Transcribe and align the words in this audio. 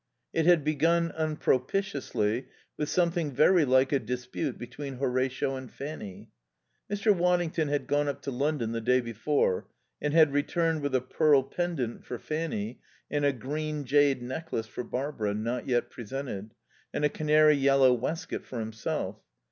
It 0.33 0.47
had 0.47 0.63
begun, 0.63 1.11
unpropitiously, 1.11 2.47
with 2.75 2.89
something 2.89 3.31
very 3.33 3.65
like 3.65 3.91
a 3.91 3.99
dispute 3.99 4.57
between 4.57 4.95
Horatio 4.95 5.55
and 5.55 5.71
Fanny. 5.71 6.31
Mr. 6.91 7.15
Waddington 7.15 7.67
had 7.67 7.85
gone 7.85 8.07
up 8.07 8.23
to 8.23 8.31
London 8.31 8.71
the 8.71 8.81
day 8.81 8.99
before, 8.99 9.67
and 10.01 10.11
had 10.11 10.33
returned 10.33 10.81
with 10.81 10.95
a 10.95 11.01
pearl 11.01 11.43
pendant 11.43 12.03
for 12.03 12.17
Fanny, 12.17 12.81
and 13.11 13.23
a 13.23 13.31
green 13.31 13.85
jade 13.85 14.23
necklace 14.23 14.65
for 14.65 14.83
Barbara 14.83 15.35
(not 15.35 15.67
yet 15.67 15.91
presented) 15.91 16.55
and 16.91 17.05
a 17.05 17.07
canary 17.09 17.53
yellow 17.53 17.93
waistcoat 17.93 18.43
for 18.47 18.59
himself. 18.59 19.19